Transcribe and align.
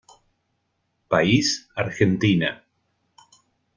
País: 1.11 1.47
Argentina. 1.83 2.49